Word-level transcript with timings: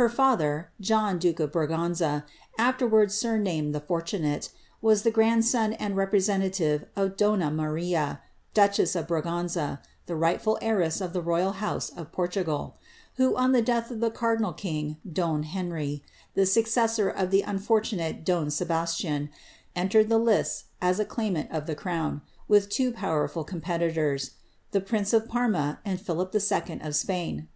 Her 0.00 0.08
father, 0.08 0.70
John 0.80 1.18
duke 1.18 1.40
of 1.40 1.52
Braganza, 1.52 2.24
Js 2.58 3.10
surnamed 3.10 3.74
the 3.74 3.80
Fortunate, 3.80 4.48
was 4.80 5.02
the 5.02 5.10
grandson 5.10 5.74
and 5.74 5.94
representative 5.94 6.86
I 6.96 7.10
Maria, 7.50 8.22
duchess 8.54 8.96
of 8.96 9.06
Braganza, 9.08 9.80
tlie 10.08 10.18
rightful 10.18 10.56
heiress 10.62 11.02
of 11.02 11.12
the 11.12 11.20
royal 11.20 11.52
Portugal, 12.12 12.78
who, 13.16 13.36
on 13.36 13.52
the 13.52 13.60
death 13.60 13.90
of 13.90 14.00
the 14.00 14.10
cardinal 14.10 14.54
king, 14.54 14.96
don 15.06 15.42
Henry, 15.42 16.02
^sor 16.34 17.14
of 17.14 17.30
the 17.30 17.42
unfortunate 17.42 18.24
don 18.24 18.50
Sebastian, 18.50 19.28
entered 19.76 20.08
the 20.08 20.16
lists 20.16 20.64
as 20.80 20.98
a 20.98 21.46
of 21.54 21.66
the 21.66 21.74
crown, 21.74 22.22
with 22.48 22.70
two 22.70 22.90
powerful 22.90 23.44
competitors, 23.44 24.30
the 24.70 24.80
prince 24.80 25.12
of 25.12 25.28
1 25.28 25.76
Philip 25.98 26.34
II. 26.34 26.80
of 26.80 26.96
Spain. 26.96 27.48